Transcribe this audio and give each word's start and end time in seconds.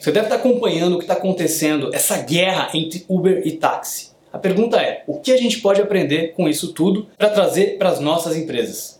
Você 0.00 0.10
deve 0.10 0.26
estar 0.26 0.36
acompanhando 0.36 0.94
o 0.94 0.98
que 0.98 1.04
está 1.04 1.12
acontecendo, 1.12 1.90
essa 1.92 2.16
guerra 2.22 2.70
entre 2.72 3.04
Uber 3.06 3.42
e 3.44 3.52
táxi. 3.52 4.12
A 4.32 4.38
pergunta 4.38 4.78
é: 4.78 5.04
o 5.06 5.20
que 5.20 5.30
a 5.30 5.36
gente 5.36 5.60
pode 5.60 5.78
aprender 5.78 6.32
com 6.32 6.48
isso 6.48 6.72
tudo 6.72 7.08
para 7.18 7.28
trazer 7.28 7.76
para 7.76 7.90
as 7.90 8.00
nossas 8.00 8.34
empresas? 8.34 8.99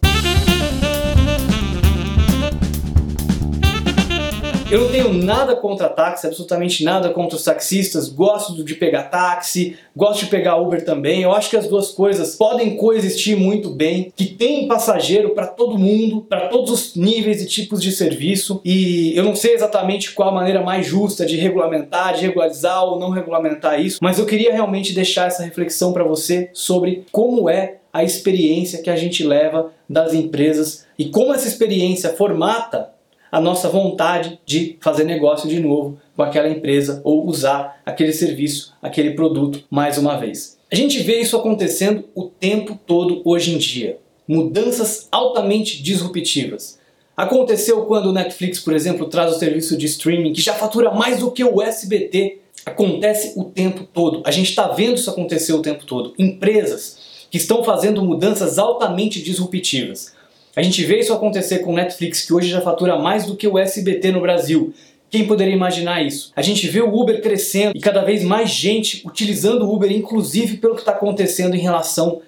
Eu 4.71 4.83
não 4.83 4.89
tenho 4.89 5.13
nada 5.13 5.57
contra 5.57 5.89
táxi, 5.89 6.29
absolutamente 6.29 6.85
nada 6.85 7.11
contra 7.11 7.35
os 7.35 7.43
taxistas. 7.43 8.09
Gosto 8.09 8.63
de 8.63 8.77
pegar 8.77 9.05
táxi, 9.05 9.77
gosto 9.97 10.21
de 10.21 10.31
pegar 10.31 10.59
Uber 10.59 10.85
também. 10.85 11.23
Eu 11.23 11.33
acho 11.33 11.51
que 11.51 11.57
as 11.57 11.67
duas 11.67 11.91
coisas 11.91 12.37
podem 12.37 12.77
coexistir 12.77 13.37
muito 13.37 13.69
bem. 13.69 14.13
Que 14.15 14.27
tem 14.27 14.69
passageiro 14.69 15.31
para 15.31 15.49
todo 15.49 15.77
mundo, 15.77 16.21
para 16.21 16.47
todos 16.47 16.71
os 16.71 16.95
níveis 16.95 17.43
e 17.43 17.47
tipos 17.47 17.83
de 17.83 17.91
serviço. 17.91 18.61
E 18.65 19.13
eu 19.17 19.25
não 19.25 19.35
sei 19.35 19.55
exatamente 19.55 20.13
qual 20.13 20.29
a 20.29 20.35
maneira 20.35 20.63
mais 20.63 20.87
justa 20.87 21.27
de 21.27 21.37
regulamentar, 21.37 22.15
de 22.15 22.27
regularizar 22.27 22.85
ou 22.85 23.01
não 23.01 23.11
regulamentar 23.11 23.81
isso, 23.81 23.99
mas 24.01 24.21
eu 24.21 24.27
queria 24.27 24.53
realmente 24.53 24.93
deixar 24.93 25.27
essa 25.27 25.43
reflexão 25.43 25.93
para 25.93 26.05
você 26.05 26.49
sobre 26.53 27.05
como 27.11 27.51
é 27.51 27.79
a 27.93 28.05
experiência 28.05 28.81
que 28.81 28.89
a 28.89 28.95
gente 28.95 29.25
leva 29.25 29.73
das 29.89 30.15
empresas 30.15 30.87
e 30.97 31.07
como 31.07 31.35
essa 31.35 31.49
experiência 31.49 32.11
formata 32.11 33.00
a 33.31 33.41
nossa 33.41 33.69
vontade 33.69 34.39
de 34.45 34.77
fazer 34.81 35.05
negócio 35.05 35.49
de 35.49 35.61
novo 35.61 35.99
com 36.17 36.23
aquela 36.23 36.49
empresa 36.49 37.01
ou 37.05 37.27
usar 37.27 37.81
aquele 37.87 38.13
serviço, 38.13 38.75
aquele 38.83 39.13
produto 39.13 39.63
mais 39.71 39.99
uma 39.99 40.17
vez. 40.17 40.59
A 40.71 40.77
gente 40.77 41.01
vê 41.01 41.21
isso 41.21 41.37
acontecendo 41.37 42.05
o 42.15 42.25
tempo 42.25 42.79
todo 42.87 43.23
hoje 43.25 43.55
em 43.55 43.59
dia. 43.59 43.99
Mudanças 44.27 45.09
altamente 45.11 45.83
disruptivas. 45.83 46.79
Aconteceu 47.17 47.85
quando 47.87 48.07
o 48.07 48.13
Netflix, 48.13 48.61
por 48.61 48.73
exemplo, 48.73 49.07
traz 49.09 49.35
o 49.35 49.39
serviço 49.39 49.77
de 49.77 49.87
streaming 49.87 50.33
que 50.33 50.41
já 50.41 50.55
fatura 50.55 50.91
mais 50.91 51.19
do 51.19 51.31
que 51.31 51.45
o 51.45 51.61
SBT. 51.61 52.39
Acontece 52.65 53.39
o 53.39 53.45
tempo 53.45 53.85
todo. 53.93 54.23
A 54.25 54.31
gente 54.31 54.51
está 54.51 54.69
vendo 54.69 54.95
isso 54.95 55.11
acontecer 55.11 55.53
o 55.53 55.63
tempo 55.63 55.85
todo. 55.85 56.15
Empresas 56.19 57.27
que 57.31 57.37
estão 57.37 57.63
fazendo 57.63 58.03
mudanças 58.03 58.59
altamente 58.59 59.23
disruptivas. 59.23 60.15
A 60.55 60.63
gente 60.63 60.85
vê 60.85 60.99
isso 60.99 61.13
acontecer 61.13 61.61
com 61.61 61.73
Netflix, 61.73 62.27
que 62.27 62.33
hoje 62.33 62.49
já 62.49 62.61
fatura 62.61 62.99
mais 62.99 63.25
do 63.25 63.37
que 63.37 63.47
o 63.47 63.57
SBT 63.57 64.11
no 64.11 64.21
Brasil. 64.21 64.75
Quem 65.09 65.27
poderia 65.27 65.55
imaginar 65.55 66.05
isso? 66.05 66.33
A 66.35 66.43
gente 66.43 66.67
vê 66.69 66.81
o 66.81 66.93
Uber 66.93 67.21
crescendo 67.21 67.77
e 67.77 67.81
cada 67.81 68.03
vez 68.03 68.25
mais 68.25 68.51
gente 68.51 69.03
utilizando 69.07 69.63
o 69.63 69.75
Uber, 69.75 69.91
inclusive 69.91 70.57
pelo 70.57 70.75
que 70.75 70.81
está 70.81 70.93
acontecendo 70.93 71.55
em 71.55 71.61
relação 71.61 72.21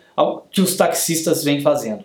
que 0.51 0.61
os 0.61 0.77
taxistas 0.77 1.43
vêm 1.43 1.61
fazendo. 1.61 2.05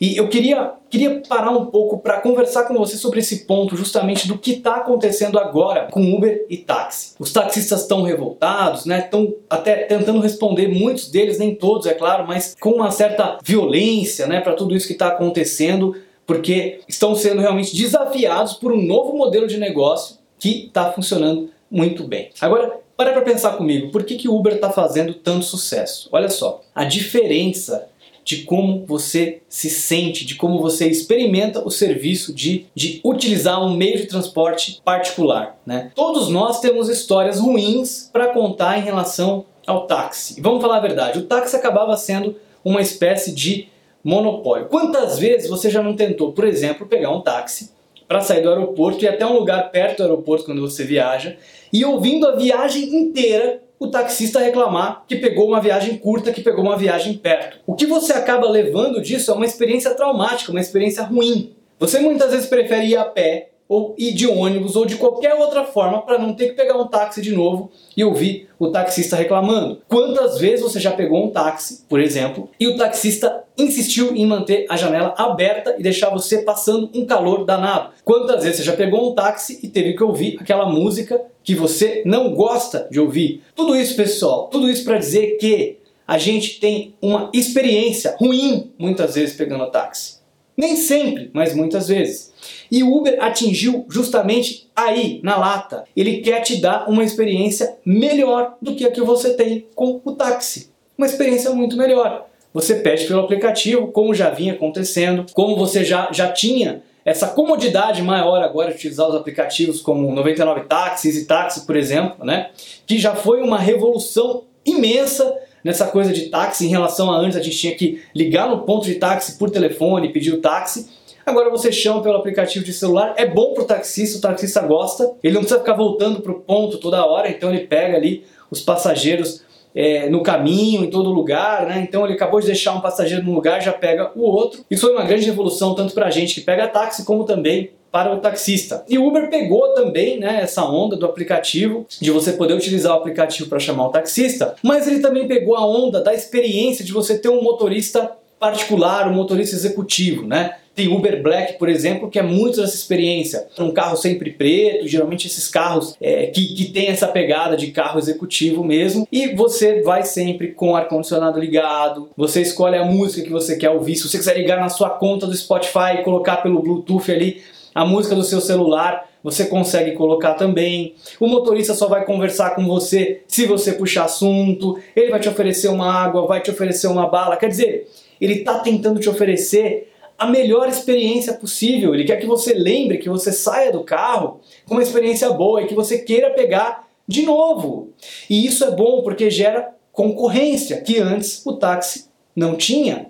E 0.00 0.16
eu 0.16 0.28
queria, 0.28 0.72
queria 0.90 1.22
parar 1.26 1.50
um 1.50 1.66
pouco 1.66 1.98
para 1.98 2.20
conversar 2.20 2.64
com 2.64 2.74
você 2.74 2.96
sobre 2.96 3.20
esse 3.20 3.46
ponto, 3.46 3.76
justamente 3.76 4.28
do 4.28 4.38
que 4.38 4.52
está 4.52 4.76
acontecendo 4.76 5.38
agora 5.38 5.88
com 5.90 6.14
Uber 6.14 6.44
e 6.50 6.56
táxi. 6.58 7.14
Os 7.18 7.32
taxistas 7.32 7.82
estão 7.82 8.02
revoltados, 8.02 8.84
né? 8.84 9.00
Estão 9.00 9.34
até 9.48 9.84
tentando 9.84 10.20
responder, 10.20 10.68
muitos 10.68 11.10
deles, 11.10 11.38
nem 11.38 11.54
todos, 11.54 11.86
é 11.86 11.94
claro, 11.94 12.26
mas 12.26 12.54
com 12.60 12.70
uma 12.70 12.90
certa 12.90 13.38
violência, 13.42 14.26
né, 14.26 14.40
para 14.40 14.54
tudo 14.54 14.76
isso 14.76 14.86
que 14.86 14.92
está 14.92 15.08
acontecendo, 15.08 15.96
porque 16.26 16.80
estão 16.88 17.14
sendo 17.14 17.40
realmente 17.40 17.74
desafiados 17.74 18.54
por 18.54 18.72
um 18.72 18.82
novo 18.82 19.16
modelo 19.16 19.46
de 19.46 19.56
negócio 19.58 20.16
que 20.38 20.66
está 20.66 20.92
funcionando 20.92 21.50
muito 21.70 22.04
bem. 22.04 22.30
Agora, 22.40 22.80
para 22.96 23.12
para 23.12 23.22
pensar 23.22 23.56
comigo, 23.56 23.90
por 23.90 24.04
que, 24.04 24.16
que 24.16 24.28
o 24.28 24.34
Uber 24.34 24.54
está 24.54 24.70
fazendo 24.70 25.14
tanto 25.14 25.44
sucesso? 25.44 26.08
Olha 26.10 26.28
só, 26.28 26.62
a 26.74 26.84
diferença 26.84 27.88
de 28.24 28.38
como 28.38 28.84
você 28.84 29.40
se 29.48 29.70
sente, 29.70 30.24
de 30.26 30.34
como 30.34 30.60
você 30.60 30.88
experimenta 30.88 31.64
o 31.64 31.70
serviço 31.70 32.34
de, 32.34 32.66
de 32.74 33.00
utilizar 33.04 33.64
um 33.64 33.76
meio 33.76 33.98
de 33.98 34.06
transporte 34.06 34.82
particular. 34.84 35.56
Né? 35.64 35.92
Todos 35.94 36.28
nós 36.28 36.58
temos 36.58 36.88
histórias 36.88 37.38
ruins 37.38 38.10
para 38.12 38.32
contar 38.32 38.78
em 38.78 38.82
relação 38.82 39.44
ao 39.64 39.86
táxi. 39.86 40.40
Vamos 40.40 40.60
falar 40.60 40.78
a 40.78 40.80
verdade, 40.80 41.20
o 41.20 41.22
táxi 41.22 41.54
acabava 41.54 41.96
sendo 41.96 42.34
uma 42.64 42.80
espécie 42.80 43.32
de 43.32 43.68
monopólio. 44.02 44.66
Quantas 44.66 45.20
vezes 45.20 45.48
você 45.48 45.70
já 45.70 45.80
não 45.80 45.94
tentou, 45.94 46.32
por 46.32 46.44
exemplo, 46.44 46.86
pegar 46.86 47.10
um 47.10 47.20
táxi 47.20 47.70
para 48.06 48.20
sair 48.20 48.42
do 48.42 48.48
aeroporto 48.48 49.04
e 49.04 49.08
até 49.08 49.26
um 49.26 49.34
lugar 49.34 49.70
perto 49.70 49.98
do 49.98 50.02
aeroporto 50.04 50.44
quando 50.44 50.60
você 50.60 50.84
viaja 50.84 51.36
e 51.72 51.84
ouvindo 51.84 52.26
a 52.26 52.36
viagem 52.36 52.94
inteira 52.94 53.62
o 53.78 53.88
taxista 53.88 54.40
reclamar 54.40 55.04
que 55.06 55.16
pegou 55.16 55.48
uma 55.48 55.60
viagem 55.60 55.98
curta, 55.98 56.32
que 56.32 56.40
pegou 56.40 56.64
uma 56.64 56.78
viagem 56.78 57.14
perto. 57.14 57.58
O 57.66 57.74
que 57.74 57.86
você 57.86 58.12
acaba 58.12 58.48
levando 58.48 59.02
disso 59.02 59.30
é 59.30 59.34
uma 59.34 59.44
experiência 59.44 59.94
traumática, 59.94 60.50
uma 60.50 60.60
experiência 60.60 61.02
ruim. 61.02 61.54
Você 61.78 61.98
muitas 61.98 62.30
vezes 62.30 62.46
prefere 62.46 62.86
ir 62.86 62.96
a 62.96 63.04
pé 63.04 63.50
ou 63.68 63.94
ir 63.98 64.12
de 64.12 64.26
ônibus 64.26 64.76
ou 64.76 64.86
de 64.86 64.96
qualquer 64.96 65.34
outra 65.34 65.64
forma 65.64 66.02
para 66.02 66.18
não 66.18 66.34
ter 66.34 66.48
que 66.48 66.54
pegar 66.54 66.76
um 66.76 66.86
táxi 66.86 67.20
de 67.20 67.32
novo 67.32 67.70
e 67.96 68.04
ouvir 68.04 68.48
o 68.58 68.68
taxista 68.68 69.16
reclamando. 69.16 69.82
Quantas 69.88 70.38
vezes 70.38 70.62
você 70.62 70.80
já 70.80 70.92
pegou 70.92 71.24
um 71.24 71.30
táxi, 71.30 71.84
por 71.88 72.00
exemplo, 72.00 72.48
e 72.58 72.66
o 72.66 72.76
taxista 72.76 73.44
insistiu 73.58 74.14
em 74.14 74.26
manter 74.26 74.66
a 74.68 74.76
janela 74.76 75.14
aberta 75.16 75.76
e 75.78 75.82
deixar 75.82 76.10
você 76.10 76.38
passando 76.38 76.90
um 76.94 77.04
calor 77.04 77.44
danado? 77.44 77.90
Quantas 78.04 78.44
vezes 78.44 78.58
você 78.58 78.64
já 78.64 78.76
pegou 78.76 79.10
um 79.10 79.14
táxi 79.14 79.58
e 79.62 79.68
teve 79.68 79.94
que 79.94 80.02
ouvir 80.02 80.38
aquela 80.40 80.66
música 80.66 81.20
que 81.42 81.54
você 81.54 82.02
não 82.04 82.34
gosta 82.34 82.88
de 82.90 83.00
ouvir? 83.00 83.42
Tudo 83.54 83.76
isso, 83.76 83.96
pessoal, 83.96 84.48
tudo 84.48 84.70
isso 84.70 84.84
para 84.84 84.98
dizer 84.98 85.36
que 85.38 85.78
a 86.06 86.18
gente 86.18 86.60
tem 86.60 86.94
uma 87.02 87.30
experiência 87.34 88.14
ruim 88.18 88.70
muitas 88.78 89.16
vezes 89.16 89.36
pegando 89.36 89.68
táxi. 89.70 90.15
Nem 90.56 90.74
sempre, 90.74 91.30
mas 91.34 91.54
muitas 91.54 91.88
vezes. 91.88 92.32
E 92.70 92.82
o 92.82 92.96
Uber 92.96 93.22
atingiu 93.22 93.84
justamente 93.88 94.68
aí, 94.74 95.20
na 95.22 95.36
lata. 95.36 95.84
Ele 95.94 96.18
quer 96.18 96.40
te 96.40 96.60
dar 96.60 96.88
uma 96.88 97.04
experiência 97.04 97.76
melhor 97.84 98.56
do 98.60 98.74
que 98.74 98.84
a 98.84 98.90
que 98.90 99.02
você 99.02 99.34
tem 99.34 99.66
com 99.74 100.00
o 100.04 100.12
táxi. 100.12 100.70
Uma 100.96 101.06
experiência 101.06 101.50
muito 101.50 101.76
melhor. 101.76 102.26
Você 102.54 102.76
pede 102.76 103.04
pelo 103.06 103.20
aplicativo, 103.20 103.88
como 103.88 104.14
já 104.14 104.30
vinha 104.30 104.54
acontecendo, 104.54 105.26
como 105.34 105.56
você 105.56 105.84
já, 105.84 106.08
já 106.10 106.32
tinha 106.32 106.82
essa 107.04 107.28
comodidade 107.28 108.02
maior 108.02 108.42
agora 108.42 108.70
de 108.70 108.76
utilizar 108.76 109.08
os 109.08 109.14
aplicativos 109.14 109.80
como 109.80 110.10
99 110.12 110.62
Táxis 110.62 111.16
e 111.16 111.26
Táxi, 111.26 111.66
por 111.66 111.76
exemplo, 111.76 112.24
né? 112.24 112.50
que 112.86 112.98
já 112.98 113.14
foi 113.14 113.42
uma 113.42 113.58
revolução 113.58 114.44
imensa 114.64 115.32
nessa 115.66 115.88
coisa 115.88 116.12
de 116.12 116.26
táxi 116.26 116.64
em 116.64 116.68
relação 116.68 117.10
a 117.10 117.18
antes 117.18 117.36
a 117.36 117.42
gente 117.42 117.58
tinha 117.58 117.74
que 117.74 118.00
ligar 118.14 118.48
no 118.48 118.60
ponto 118.60 118.86
de 118.86 118.94
táxi 118.94 119.36
por 119.36 119.50
telefone, 119.50 120.12
pedir 120.12 120.32
o 120.32 120.40
táxi. 120.40 120.88
Agora 121.26 121.50
você 121.50 121.72
chama 121.72 122.00
pelo 122.00 122.14
aplicativo 122.14 122.64
de 122.64 122.72
celular, 122.72 123.14
é 123.16 123.26
bom 123.26 123.52
pro 123.52 123.64
taxista, 123.64 124.18
o 124.18 124.20
taxista 124.20 124.60
gosta, 124.60 125.12
ele 125.24 125.34
não 125.34 125.40
precisa 125.40 125.58
ficar 125.58 125.72
voltando 125.72 126.20
pro 126.20 126.34
ponto 126.34 126.78
toda 126.78 127.04
hora, 127.04 127.28
então 127.28 127.50
ele 127.50 127.66
pega 127.66 127.96
ali 127.96 128.24
os 128.48 128.60
passageiros 128.60 129.42
é, 129.74 130.08
no 130.08 130.22
caminho, 130.22 130.84
em 130.84 130.88
todo 130.88 131.10
lugar, 131.10 131.66
né? 131.66 131.84
Então 131.86 132.04
ele 132.04 132.14
acabou 132.14 132.38
de 132.38 132.46
deixar 132.46 132.72
um 132.72 132.80
passageiro 132.80 133.24
num 133.24 133.34
lugar, 133.34 133.60
já 133.60 133.72
pega 133.72 134.12
o 134.14 134.22
outro. 134.22 134.64
Isso 134.70 134.86
foi 134.86 134.94
uma 134.94 135.04
grande 135.04 135.26
revolução 135.26 135.74
tanto 135.74 135.92
para 135.94 136.06
a 136.06 136.10
gente 136.10 136.32
que 136.36 136.42
pega 136.42 136.68
táxi 136.68 137.04
como 137.04 137.24
também 137.24 137.72
para 137.96 138.14
o 138.14 138.18
taxista. 138.18 138.84
E 138.86 138.98
o 138.98 139.06
Uber 139.06 139.30
pegou 139.30 139.72
também 139.72 140.20
né, 140.20 140.40
essa 140.42 140.62
onda 140.62 140.96
do 140.96 141.06
aplicativo, 141.06 141.86
de 141.98 142.10
você 142.10 142.34
poder 142.34 142.52
utilizar 142.52 142.92
o 142.92 142.98
aplicativo 142.98 143.48
para 143.48 143.58
chamar 143.58 143.86
o 143.86 143.88
taxista, 143.88 144.54
mas 144.62 144.86
ele 144.86 145.00
também 145.00 145.26
pegou 145.26 145.56
a 145.56 145.66
onda 145.66 146.02
da 146.02 146.12
experiência 146.12 146.84
de 146.84 146.92
você 146.92 147.16
ter 147.16 147.30
um 147.30 147.42
motorista 147.42 148.12
particular, 148.38 149.08
um 149.08 149.14
motorista 149.14 149.56
executivo, 149.56 150.26
né? 150.26 150.56
Tem 150.74 150.88
Uber 150.88 151.22
Black, 151.22 151.58
por 151.58 151.70
exemplo, 151.70 152.10
que 152.10 152.18
é 152.18 152.22
muito 152.22 152.60
dessa 152.60 152.74
experiência. 152.74 153.46
Um 153.58 153.70
carro 153.70 153.96
sempre 153.96 154.30
preto, 154.30 154.86
geralmente 154.86 155.26
esses 155.26 155.48
carros 155.48 155.96
é, 155.98 156.26
que, 156.26 156.54
que 156.54 156.66
tem 156.66 156.88
essa 156.88 157.08
pegada 157.08 157.56
de 157.56 157.68
carro 157.68 157.98
executivo 157.98 158.62
mesmo. 158.62 159.08
E 159.10 159.28
você 159.34 159.80
vai 159.80 160.02
sempre 160.02 160.48
com 160.48 160.76
ar-condicionado 160.76 161.40
ligado, 161.40 162.10
você 162.14 162.42
escolhe 162.42 162.76
a 162.76 162.84
música 162.84 163.22
que 163.22 163.32
você 163.32 163.56
quer 163.56 163.70
ouvir. 163.70 163.96
Se 163.96 164.06
você 164.06 164.18
quiser 164.18 164.36
ligar 164.36 164.60
na 164.60 164.68
sua 164.68 164.90
conta 164.90 165.26
do 165.26 165.34
Spotify 165.34 165.94
e 165.94 166.02
colocar 166.02 166.42
pelo 166.42 166.60
Bluetooth 166.60 167.10
ali, 167.10 167.42
a 167.76 167.84
música 167.84 168.14
do 168.14 168.24
seu 168.24 168.40
celular, 168.40 169.06
você 169.22 169.44
consegue 169.44 169.92
colocar 169.92 170.32
também. 170.32 170.94
O 171.20 171.26
motorista 171.26 171.74
só 171.74 171.86
vai 171.88 172.06
conversar 172.06 172.54
com 172.54 172.66
você 172.66 173.22
se 173.28 173.44
você 173.44 173.72
puxar 173.72 174.04
assunto, 174.04 174.80
ele 174.96 175.10
vai 175.10 175.20
te 175.20 175.28
oferecer 175.28 175.68
uma 175.68 175.92
água, 175.92 176.26
vai 176.26 176.40
te 176.40 176.50
oferecer 176.50 176.86
uma 176.86 177.06
bala. 177.06 177.36
Quer 177.36 177.50
dizer, 177.50 177.86
ele 178.18 178.36
está 178.36 178.60
tentando 178.60 178.98
te 178.98 179.10
oferecer 179.10 179.92
a 180.18 180.26
melhor 180.26 180.70
experiência 180.70 181.34
possível. 181.34 181.94
Ele 181.94 182.04
quer 182.04 182.16
que 182.16 182.24
você 182.24 182.54
lembre, 182.54 182.96
que 182.96 183.10
você 183.10 183.30
saia 183.30 183.70
do 183.70 183.84
carro 183.84 184.40
com 184.66 184.72
uma 184.72 184.82
experiência 184.82 185.28
boa 185.28 185.60
e 185.60 185.66
que 185.66 185.74
você 185.74 185.98
queira 185.98 186.30
pegar 186.30 186.88
de 187.06 187.26
novo. 187.26 187.90
E 188.30 188.46
isso 188.46 188.64
é 188.64 188.70
bom 188.70 189.02
porque 189.02 189.28
gera 189.28 189.68
concorrência, 189.92 190.80
que 190.80 190.98
antes 190.98 191.44
o 191.44 191.52
táxi 191.52 192.06
não 192.34 192.56
tinha. 192.56 193.08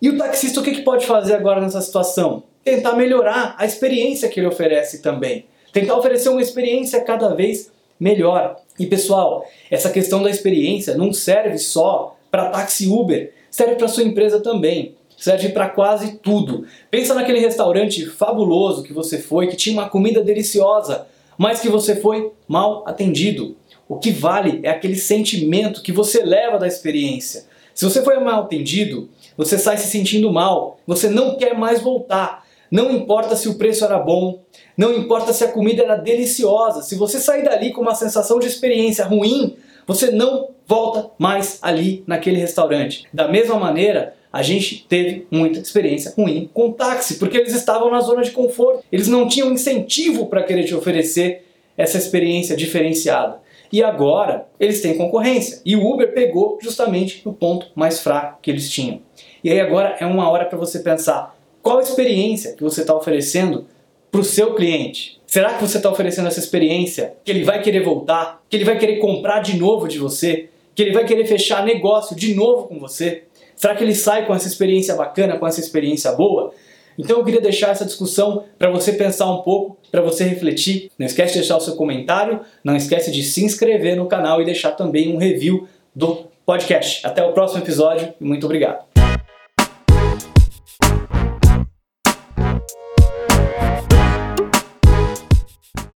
E 0.00 0.08
o 0.08 0.16
taxista 0.16 0.60
o 0.60 0.62
que, 0.62 0.82
pode 0.82 1.04
fazer 1.04 1.34
agora 1.34 1.60
nessa 1.60 1.80
situação? 1.80 2.44
Tentar 2.64 2.94
melhorar 2.94 3.54
a 3.58 3.64
experiência 3.64 4.28
que 4.28 4.40
ele 4.40 4.46
oferece 4.46 5.02
também. 5.02 5.46
Tentar 5.72 5.96
oferecer 5.96 6.28
uma 6.28 6.42
experiência 6.42 7.00
cada 7.00 7.34
vez 7.34 7.70
melhor. 8.00 8.56
E 8.78 8.86
pessoal, 8.86 9.44
essa 9.70 9.90
questão 9.90 10.22
da 10.22 10.30
experiência 10.30 10.96
não 10.96 11.12
serve 11.12 11.58
só 11.58 12.16
para 12.30 12.50
táxi 12.50 12.86
Uber, 12.86 13.32
serve 13.50 13.76
para 13.76 13.88
sua 13.88 14.02
empresa 14.02 14.40
também. 14.40 14.96
Serve 15.16 15.50
para 15.50 15.68
quase 15.68 16.16
tudo. 16.18 16.66
Pensa 16.90 17.14
naquele 17.14 17.38
restaurante 17.38 18.04
fabuloso 18.06 18.82
que 18.82 18.92
você 18.92 19.18
foi, 19.18 19.46
que 19.46 19.56
tinha 19.56 19.78
uma 19.78 19.88
comida 19.88 20.22
deliciosa, 20.22 21.06
mas 21.38 21.60
que 21.60 21.68
você 21.68 21.96
foi 21.96 22.32
mal 22.48 22.82
atendido. 22.86 23.56
O 23.88 23.96
que 23.98 24.10
vale 24.10 24.60
é 24.62 24.70
aquele 24.70 24.96
sentimento 24.96 25.82
que 25.82 25.92
você 25.92 26.24
leva 26.24 26.58
da 26.58 26.66
experiência. 26.66 27.44
Se 27.74 27.84
você 27.84 28.02
foi 28.02 28.18
mal 28.18 28.42
atendido, 28.42 29.08
você 29.36 29.58
sai 29.58 29.76
se 29.76 29.88
sentindo 29.88 30.32
mal, 30.32 30.78
você 30.86 31.08
não 31.08 31.36
quer 31.36 31.56
mais 31.56 31.80
voltar. 31.80 32.43
Não 32.70 32.90
importa 32.90 33.36
se 33.36 33.48
o 33.48 33.54
preço 33.54 33.84
era 33.84 33.98
bom, 33.98 34.42
não 34.76 34.94
importa 34.94 35.32
se 35.32 35.44
a 35.44 35.48
comida 35.48 35.82
era 35.82 35.96
deliciosa, 35.96 36.82
se 36.82 36.96
você 36.96 37.18
sair 37.18 37.44
dali 37.44 37.72
com 37.72 37.82
uma 37.82 37.94
sensação 37.94 38.38
de 38.38 38.46
experiência 38.46 39.04
ruim, 39.04 39.56
você 39.86 40.10
não 40.10 40.50
volta 40.66 41.10
mais 41.18 41.58
ali 41.62 42.02
naquele 42.06 42.38
restaurante. 42.38 43.04
Da 43.12 43.28
mesma 43.28 43.56
maneira, 43.56 44.14
a 44.32 44.42
gente 44.42 44.86
teve 44.88 45.26
muita 45.30 45.60
experiência 45.60 46.12
ruim 46.16 46.50
com 46.52 46.72
táxi, 46.72 47.18
porque 47.18 47.36
eles 47.36 47.54
estavam 47.54 47.90
na 47.90 48.00
zona 48.00 48.22
de 48.22 48.32
conforto, 48.32 48.82
eles 48.90 49.06
não 49.06 49.28
tinham 49.28 49.52
incentivo 49.52 50.26
para 50.26 50.42
querer 50.42 50.64
te 50.64 50.74
oferecer 50.74 51.46
essa 51.76 51.98
experiência 51.98 52.56
diferenciada. 52.56 53.42
E 53.72 53.82
agora 53.82 54.46
eles 54.58 54.80
têm 54.80 54.96
concorrência. 54.96 55.60
E 55.64 55.74
o 55.76 55.84
Uber 55.84 56.12
pegou 56.12 56.58
justamente 56.62 57.22
no 57.24 57.32
ponto 57.32 57.66
mais 57.74 58.00
fraco 58.00 58.38
que 58.40 58.50
eles 58.50 58.70
tinham. 58.70 59.00
E 59.42 59.50
aí 59.50 59.60
agora 59.60 59.96
é 59.98 60.06
uma 60.06 60.28
hora 60.30 60.44
para 60.44 60.56
você 60.58 60.78
pensar 60.78 61.36
qual 61.64 61.80
experiência 61.80 62.52
que 62.52 62.62
você 62.62 62.82
está 62.82 62.94
oferecendo 62.94 63.66
para 64.12 64.20
o 64.20 64.24
seu 64.24 64.54
cliente. 64.54 65.18
Será 65.26 65.54
que 65.54 65.66
você 65.66 65.78
está 65.78 65.90
oferecendo 65.90 66.28
essa 66.28 66.38
experiência 66.38 67.14
que 67.24 67.32
ele 67.32 67.42
vai 67.42 67.60
querer 67.60 67.82
voltar, 67.82 68.40
que 68.48 68.56
ele 68.56 68.64
vai 68.64 68.78
querer 68.78 68.98
comprar 68.98 69.40
de 69.40 69.56
novo 69.56 69.88
de 69.88 69.98
você, 69.98 70.50
que 70.72 70.82
ele 70.82 70.92
vai 70.92 71.04
querer 71.04 71.26
fechar 71.26 71.64
negócio 71.64 72.14
de 72.14 72.34
novo 72.34 72.68
com 72.68 72.78
você? 72.78 73.24
Será 73.56 73.74
que 73.74 73.82
ele 73.82 73.94
sai 73.94 74.26
com 74.26 74.34
essa 74.34 74.46
experiência 74.46 74.94
bacana, 74.94 75.38
com 75.38 75.46
essa 75.46 75.58
experiência 75.58 76.12
boa? 76.12 76.52
Então 76.98 77.18
eu 77.18 77.24
queria 77.24 77.40
deixar 77.40 77.70
essa 77.70 77.84
discussão 77.84 78.44
para 78.56 78.70
você 78.70 78.92
pensar 78.92 79.28
um 79.32 79.42
pouco, 79.42 79.76
para 79.90 80.02
você 80.02 80.22
refletir. 80.22 80.92
Não 80.96 81.06
esquece 81.06 81.32
de 81.32 81.38
deixar 81.40 81.56
o 81.56 81.60
seu 81.60 81.74
comentário, 81.74 82.40
não 82.62 82.76
esquece 82.76 83.10
de 83.10 83.22
se 83.24 83.42
inscrever 83.42 83.96
no 83.96 84.06
canal 84.06 84.40
e 84.40 84.44
deixar 84.44 84.72
também 84.72 85.12
um 85.12 85.16
review 85.16 85.66
do 85.92 86.26
podcast. 86.46 87.04
Até 87.04 87.24
o 87.24 87.32
próximo 87.32 87.62
episódio 87.62 88.14
e 88.20 88.24
muito 88.24 88.44
obrigado. 88.44 88.93